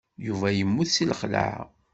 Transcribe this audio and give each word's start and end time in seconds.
Yuba 0.25 0.47
yemmut 0.51 0.89
seg 0.91 1.07
lxelɛa. 1.11 1.61